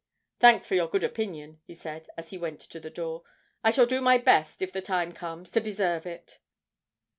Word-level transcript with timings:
'Thanks 0.39 0.65
for 0.65 0.73
your 0.73 0.87
good 0.87 1.03
opinion,' 1.03 1.59
he 1.67 1.75
said, 1.75 2.07
as 2.17 2.31
he 2.31 2.37
went 2.39 2.59
to 2.59 2.79
the 2.79 2.89
door. 2.89 3.21
'I 3.63 3.69
shall 3.69 3.85
do 3.85 4.01
my 4.01 4.17
best, 4.17 4.59
if 4.63 4.71
the 4.73 4.81
time 4.81 5.11
comes, 5.11 5.51
to 5.51 5.59
deserve 5.59 6.07
it.' 6.07 6.39